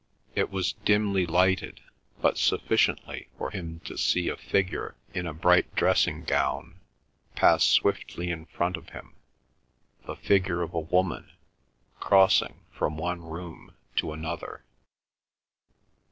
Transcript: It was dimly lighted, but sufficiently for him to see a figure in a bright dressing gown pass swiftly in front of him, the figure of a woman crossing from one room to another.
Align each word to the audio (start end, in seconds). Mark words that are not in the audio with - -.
It 0.33 0.49
was 0.49 0.73
dimly 0.73 1.27
lighted, 1.27 1.81
but 2.23 2.39
sufficiently 2.39 3.27
for 3.37 3.51
him 3.51 3.81
to 3.81 3.99
see 3.99 4.29
a 4.29 4.35
figure 4.35 4.95
in 5.13 5.27
a 5.27 5.31
bright 5.35 5.75
dressing 5.75 6.23
gown 6.23 6.79
pass 7.35 7.63
swiftly 7.65 8.31
in 8.31 8.45
front 8.47 8.77
of 8.77 8.89
him, 8.89 9.13
the 10.07 10.15
figure 10.15 10.63
of 10.63 10.73
a 10.73 10.79
woman 10.79 11.31
crossing 11.99 12.61
from 12.71 12.97
one 12.97 13.21
room 13.23 13.75
to 13.97 14.11
another. 14.11 14.63